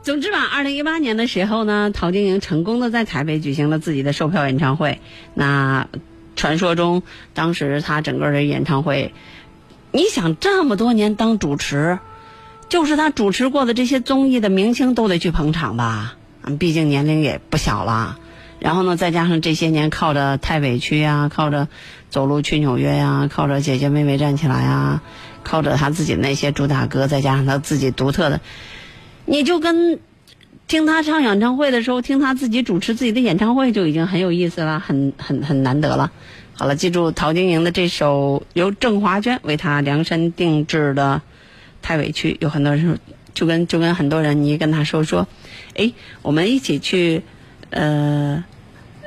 [0.02, 4.98] 总之吧，二零一八年的时候呢，陶晶莹成功的在台北举行了自己的售票演唱会。
[5.34, 5.88] 那
[6.36, 7.02] 传说中，
[7.34, 9.12] 当时她整个的演唱会，
[9.92, 11.98] 你想这么多年当主持。
[12.70, 16.14] 就是他主持过的这些综艺的明星都得去捧场吧，
[16.60, 18.16] 毕竟年龄也不小了。
[18.60, 21.66] 然后呢，再加上这些年靠着太委屈呀，靠着
[22.10, 25.02] 走路去纽约呀，靠着姐姐妹妹站起来呀，
[25.42, 28.40] 靠着他自己那些主打歌，再加上他自己独特的，
[29.24, 29.98] 你就跟
[30.68, 36.12] 听他唱演唱会的时候，听他自己主持自己的演唱会就已经很有意思了，很很很难得了。
[36.54, 41.22] 好了，记住陶晶莹的这首由郑华娟为他量身定制的。
[41.82, 42.96] 太委屈，有很多人说，
[43.34, 45.26] 就跟就跟很多人，你跟他说说，
[45.74, 47.22] 哎，我们一起去，
[47.70, 48.44] 呃，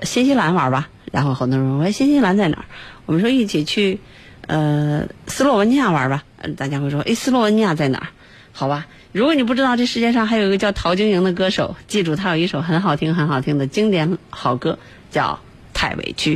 [0.02, 0.90] 新西兰玩吧。
[1.12, 2.66] 然后很多人说，新西兰在哪儿？
[3.06, 4.00] 我们说一起去，
[4.48, 6.24] 呃，斯洛文尼亚玩吧。
[6.58, 8.08] 大家会说，哎，斯洛文尼亚在哪儿？
[8.52, 8.88] 好吧。
[9.12, 14.80] 如果你不知道这世界上还有一个叫陶晶莹的歌手，记住她有一首很好听很好听的经典好歌，
[15.12, 15.34] 叫
[15.72, 16.36] 《太委屈》。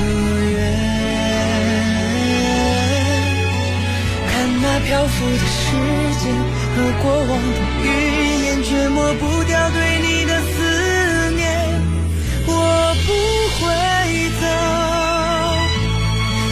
[0.00, 0.12] 多
[0.50, 0.56] 远？
[4.28, 4.32] 看
[4.62, 5.64] 那漂浮的时
[6.20, 6.24] 间
[6.74, 7.86] 和过往的语
[8.44, 11.40] 言，却抹不掉对你的思念。
[12.46, 12.52] 我
[13.06, 13.08] 不
[13.56, 13.60] 会
[14.40, 14.42] 走，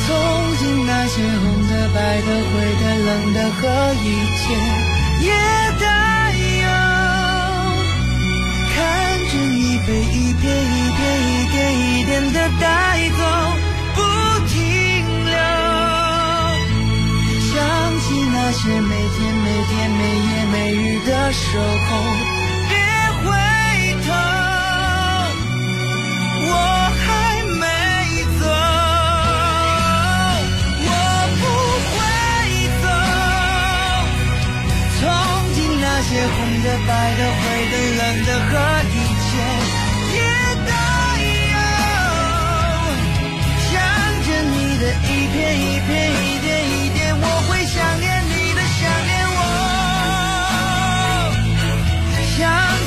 [0.07, 0.09] 从
[0.59, 3.61] 今那些红的、白的、灰的、冷的和
[4.05, 4.07] 一
[4.39, 4.41] 切
[5.27, 5.29] 也
[5.81, 5.83] 带
[9.29, 12.65] 看着你被一片一片、一点一点的带
[13.11, 13.21] 走，
[13.95, 14.01] 不
[14.47, 14.57] 停
[15.27, 15.33] 留。
[17.53, 17.55] 想
[18.01, 18.07] 起。
[18.33, 20.77] 那些每天每天每夜每日
[21.07, 21.89] 的守候，
[22.69, 22.73] 别
[23.21, 23.27] 回
[24.07, 24.09] 头，
[26.47, 26.51] 我
[27.05, 27.07] 还
[27.61, 27.63] 没
[28.41, 28.43] 走，
[30.89, 30.91] 我
[31.39, 31.43] 不
[31.93, 31.97] 会
[32.83, 32.87] 走。
[34.99, 35.01] 从
[35.55, 37.39] 今那些红的、白的、灰
[37.71, 38.53] 的、冷的和
[44.89, 49.39] 一片一片、一点一点，我会想念你的，想念我，
[52.37, 52.41] 想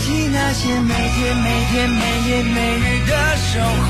[0.04, 0.06] 起。
[0.34, 3.60] 那些每天每天每夜每日的守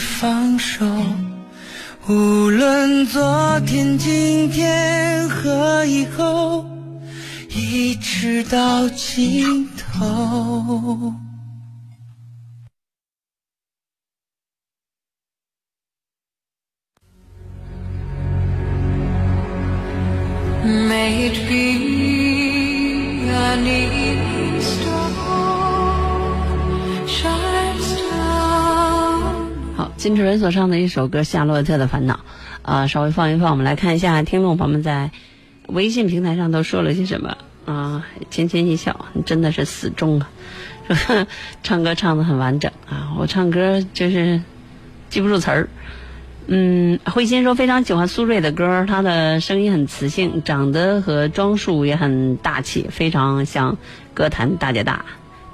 [0.00, 0.84] 放手。
[2.08, 6.64] 无论昨天、今天和以后，
[7.50, 11.14] 一直到尽头。
[20.62, 21.30] 每
[30.00, 32.14] 金志文所唱的一首歌《夏洛特的烦恼》，
[32.62, 35.10] 啊，稍微放一放，我们来看一下听众朋友们在
[35.66, 37.36] 微信平台上都说了些什么
[37.66, 38.06] 啊。
[38.30, 40.30] 浅浅一笑，你真的是死忠啊！
[40.88, 41.26] 说
[41.62, 44.40] 唱歌唱的很完整啊，我唱歌就是
[45.10, 45.68] 记不住词儿。
[46.46, 53.76] 嗯，慧心说非常喜欢苏芮的歌，她的声音很磁性，长得和装束也很大气，非常像
[54.14, 55.04] 歌坛大姐大，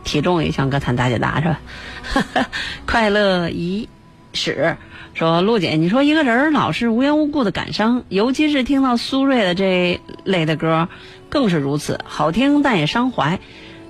[0.04, 2.46] 体重也像歌坛大姐大，是吧？
[2.86, 3.88] 快乐姨。
[4.36, 4.76] 史
[5.14, 10.88] 说：“陆姐，你说一个人老是无缘无故的感伤，尤其是听到苏芮的这类的歌，
[11.28, 13.40] 更是如此，好听但也伤怀。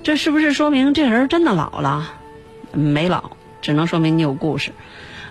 [0.01, 2.13] 这是不是说明这人真的老了？
[2.71, 3.31] 没老，
[3.61, 4.71] 只能说明你有故事。”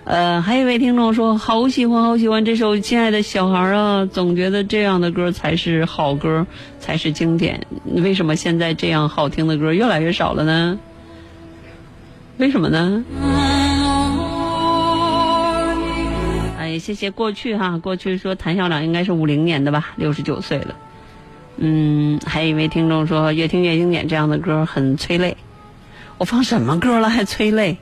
[0.04, 6.46] 呃，还有一位听众说：“好喜欢，好喜欢这首《亲爱的小孩》啊，总觉得这样的歌才是好歌，
[6.78, 7.66] 才是经典。
[7.86, 10.78] 为什么现在这样好听的歌越来越少了呢？
[12.36, 13.04] 为什么呢？”
[16.86, 20.76] 谢谢过去哈，过去说谭校长应该是五零年的吧，六十九岁了。
[21.56, 25.36] 嗯，还有一位听众说：“越听越经典，这样的歌很催泪。”
[26.16, 27.76] 我放什么歌了还催泪？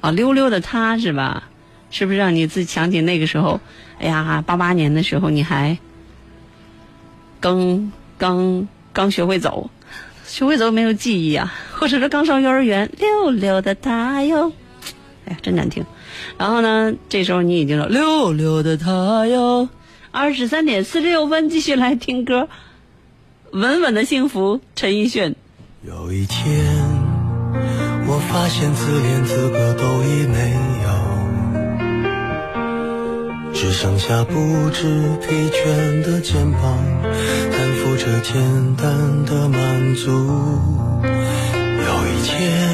[0.00, 1.48] 啊，溜溜的他是吧？
[1.90, 3.60] 是不是让你自己想起那个时候？
[3.98, 5.76] 哎呀，八八年的时候你还
[7.40, 9.68] 刚刚刚学会走，
[10.24, 11.52] 学会走没有记忆啊？
[11.72, 12.88] 或者是刚上幼儿园？
[13.00, 14.52] 溜溜的他哟，
[15.26, 15.84] 哎呀，真难听。
[16.38, 19.68] 然后呢，这时候你已经说溜溜的他哟，
[20.10, 22.48] 二十三点四十六分，继续来听歌，
[23.52, 25.34] 稳稳的幸福，陈奕迅。
[25.86, 26.64] 有一天，
[28.06, 31.14] 我发现自怜资格都已没有。
[33.52, 34.34] 只剩下不
[34.70, 34.82] 知
[35.20, 36.76] 疲倦的肩膀，
[37.50, 40.10] 担负着简单的满足。
[41.02, 42.73] 有一天，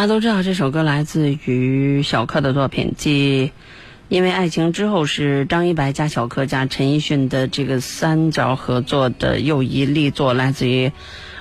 [0.00, 3.52] 大家都知道这首歌来自于小柯的作品，即
[4.08, 10.90] 《因为爱情之后》是张一白加小柯加陈奕迅的这个三角合作的又一力作，来自于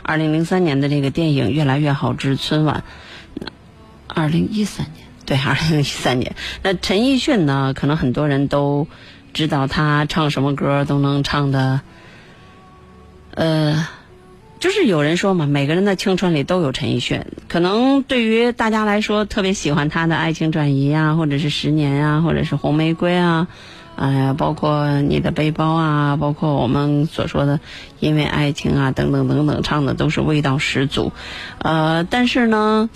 [0.04, 2.84] 二零零三年的这个电影《越来越好之春晚》。
[4.08, 6.36] 二零一三年，对，二零一三年。
[6.62, 7.74] 那陈奕迅呢？
[7.74, 8.90] 可能很多人都
[9.34, 11.80] 知道他唱什么歌都能唱的，
[13.36, 13.88] 呃，
[14.60, 17.26] 就是有人说嘛，每个人的青春里都有陈奕迅。
[17.48, 23.48] 可能对于大家来说，特别喜欢他的《爱情转移》啊，或者是《十年》啊，或者是《红玫瑰》啊，
[23.96, 27.58] 哎呀，包括你的背包啊，包括我们所说的
[28.00, 31.12] 《因为爱情》啊，等等等等，唱的都是味道十足。
[31.60, 32.90] 呃，但是呢。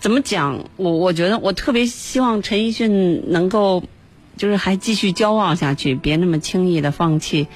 [0.00, 0.66] 怎么讲？
[0.76, 3.82] 我我觉得我特别希望陈奕迅能够，
[4.36, 7.48] 就是还继续骄傲下去，别那么轻易的放弃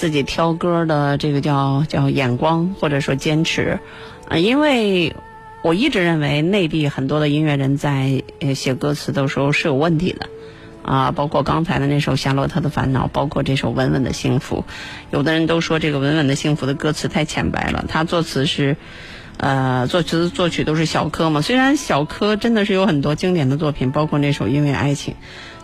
[0.00, 3.78] 自己挑歌的这个叫叫眼光，或者说坚持。
[4.28, 5.14] 啊，因为
[5.60, 8.22] 我一直认为内地很多的音乐人在
[8.54, 10.26] 写歌词的时候是有问题的，
[10.82, 14.64] 啊，包括刚才的那首《夏洛特的烦恼》，包括这首《稳稳的幸福》，
[15.10, 18.78] 有的人都说这个《稳稳的幸福》的歌词太浅白了，他作词是。
[19.42, 21.40] 呃，作词作曲都是小柯嘛。
[21.40, 25.14] 虽然小柯真的是有很多经典的作品，包括那首《因为爱情》，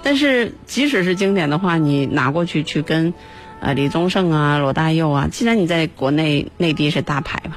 [0.03, 3.12] 但是即使是经典的话，你拿过去去跟，
[3.61, 7.57] 啊，李宗盛啊、罗大佑啊，既然你在国内内地是大牌嘛，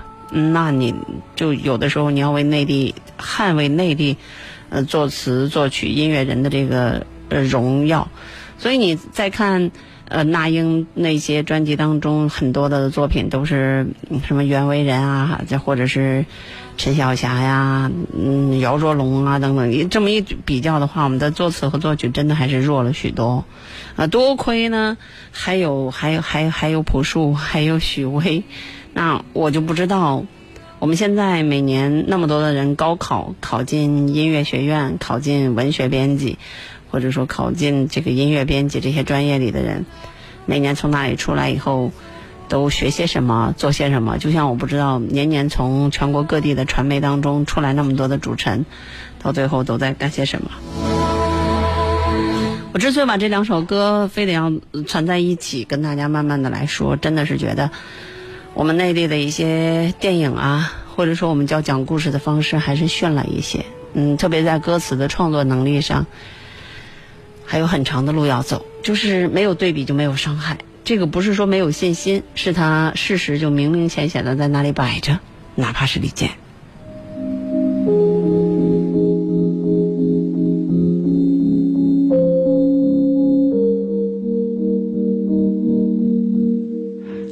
[0.52, 0.94] 那你
[1.36, 4.18] 就有的时候你要为内地捍卫内地，
[4.70, 8.08] 呃，作词作曲音乐人的这个呃荣耀。
[8.58, 9.72] 所以你再看。
[10.10, 13.88] 呃，那英那些专辑当中很多的作品都是
[14.26, 16.26] 什么袁惟仁啊，再或者是
[16.78, 19.70] 陈小霞呀，嗯，姚若龙啊等等。
[19.70, 23.46] 你这么一比较的话，我们的作词和作曲真的还是弱了许多。
[23.96, 24.98] 啊，多亏呢，
[25.32, 28.44] 还有还有还有还有朴树，还有许巍。
[28.94, 30.26] 那我就不知道，
[30.80, 36.40] 我们现在每年那么多的人高考考进音乐学院，考进文学编辑。
[36.92, 39.86] 或者说考进这个音乐编辑这些专业里的人，
[40.46, 41.92] 每年从那里出来以后，
[42.48, 44.18] 都学些什么，做些什么？
[44.18, 48.66] 就像我不知道，年年从全国各地的传媒当中出来那么多的主持人，
[49.22, 50.50] 到最后都在干些什么？
[52.72, 54.52] 我之所以把这两首歌非得要
[54.88, 57.70] 串在一起跟大家慢慢的来说，真的是觉得
[58.54, 63.66] 我们内地的一些电影啊，或者说我们叫讲故事的方式还是逊了一些。
[63.94, 66.06] 嗯，特别在歌词的创作能力上。
[67.52, 70.60] 还有很长的路要走，就是没有对比就没有伤害。
[70.84, 75.18] 这个不是说没有信心，是他事实就明明显显的在那里摆着，
[75.56, 76.30] 哪怕是李健。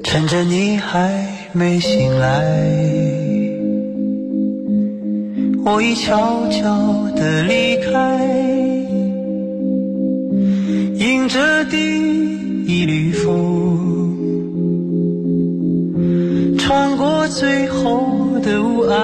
[0.03, 2.41] 趁着你还没醒来，
[5.63, 8.66] 我已悄悄地离开。
[10.99, 11.77] 迎着第
[12.65, 14.17] 一缕风，
[16.57, 18.97] 穿过最后的雾霭。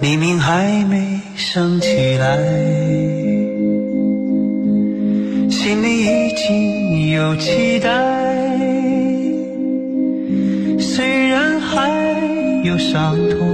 [0.00, 2.36] 黎明还没升起来，
[5.48, 7.88] 心里已经有期待，
[10.80, 12.12] 虽然还
[12.64, 13.53] 有伤痛。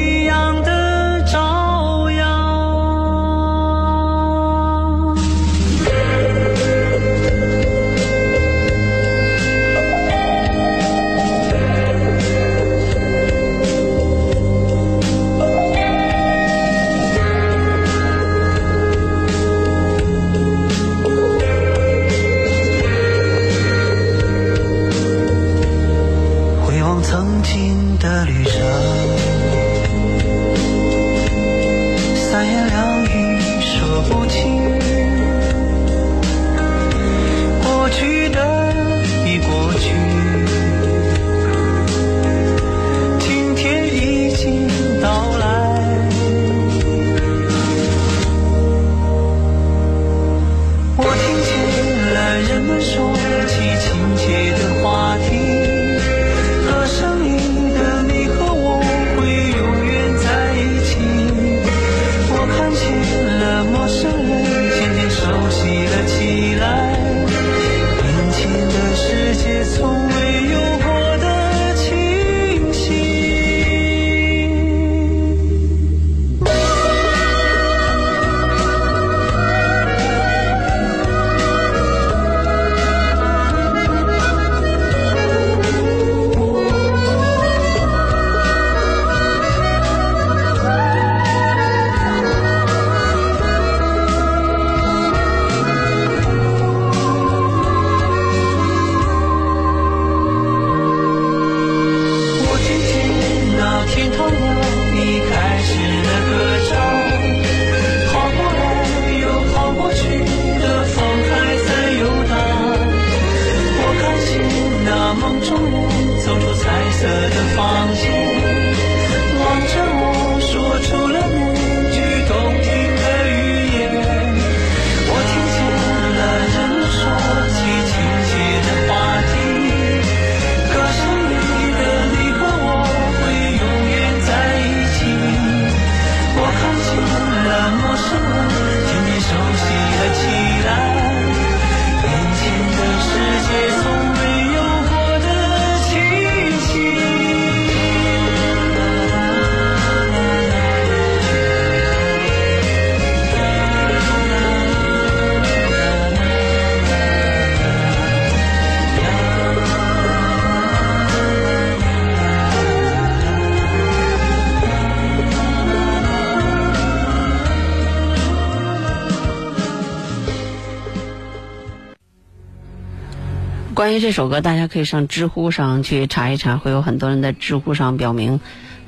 [173.91, 178.39] 关于这首歌，大家可以上知乎上去查一查，会有很多人在知乎上表明，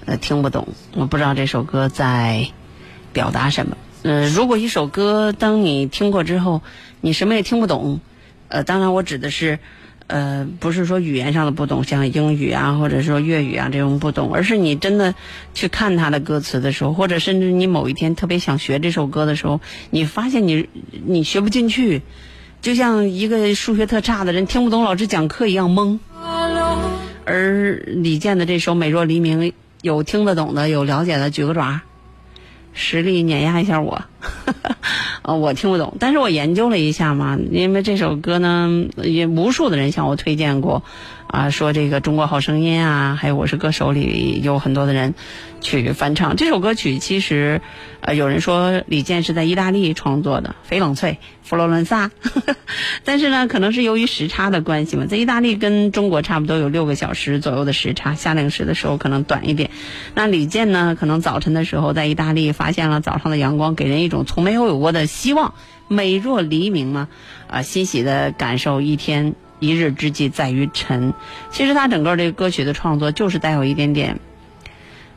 [0.05, 2.47] 呃，听不懂，我不知道这首歌在
[3.11, 3.75] 表达什么。
[4.03, 6.61] 呃，如果一首歌当你听过之后，
[7.01, 7.99] 你什么也听不懂，
[8.47, 9.59] 呃，当然我指的是，
[10.07, 15.15] 呃，不是说语言上的不懂，像英语啊，或者说粤语啊这种不懂，而是你真的
[15.53, 20.69] 去看它的歌词的时候，或者甚至你某一天特别想学这首歌的时候，你发现你
[21.05, 22.03] 你学不进去。
[22.64, 25.99] 就像一个数学特差的人听不懂老师讲课一样懵。
[27.26, 29.41] 而李健的这首《美若黎明》，
[29.82, 31.82] 有听得懂的，有了解的，举个爪，
[32.72, 34.01] 实力碾压一下我。
[35.24, 40.84] 呃，我听不懂，但是我研究了一下嘛，因为这首歌呢，也无数的人向我推荐过，
[41.34, 45.15] 啊，说这个《中国好声音》啊，还有《我是歌手》里有很多的人
[45.61, 46.99] 去翻唱这首歌曲。
[46.99, 47.59] 其实，
[48.01, 52.55] 呃，有人说李健是在意大利创作的，翡冷翠、佛罗伦萨，呵 呵
[53.03, 59.71] 但是呢，可能是由于时差的关系嘛，在意大利跟中国差不多有六个小时左右的时差，夏令时的时候可能短一点。
[60.13, 65.55] 那李健呢，可能早晨的时候在意大利发现了早上的阳光，给人一种从没有有过的希望，
[65.88, 67.07] 美若黎明嘛，
[67.47, 69.34] 啊，欣喜的感受一天
[69.64, 71.14] 一日之计在于晨。
[71.51, 74.20] 其实他整个这个歌曲的创作就是带有一点点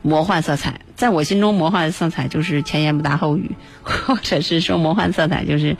[0.03, 5.77] 魔幻色彩，在我心中，魔幻色彩就是前言不搭后语， 或者是说魔幻色彩就是。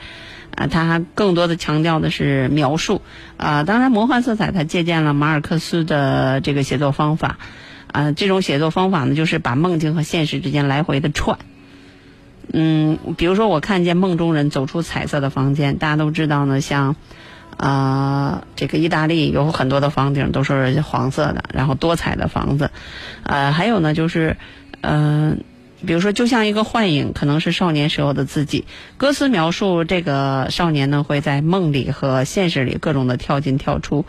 [0.55, 3.03] 啊，它更多的强调的是描述，
[3.35, 7.37] 啊，当然魔幻色彩它借鉴了马尔克斯的这个写作方法，
[7.91, 11.37] 啊，这种写作方法呢，就是把梦境和现实之间来回的串。
[12.51, 16.95] 嗯，比如说我看见梦中人走出彩色的房间，大家都知道呢，像，
[17.57, 22.69] 啊、这个意大利有很多的房顶都是黄色的，然后多彩的房子，
[23.23, 24.37] 呃，还有呢就是，
[24.81, 25.43] 嗯、
[25.85, 28.65] 比如说，就像一个幻影，可能是少年时候的自己。
[28.97, 34.05] 歌词描述这个少年呢，会在梦里和现实里各种的跳进跳出，